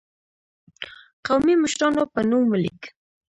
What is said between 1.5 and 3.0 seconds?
مشرانو په نوم ولیک.